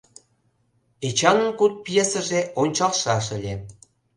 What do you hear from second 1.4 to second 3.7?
куд пьесыже ончалтшаш ыле.